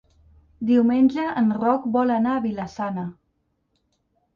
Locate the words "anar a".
2.19-2.43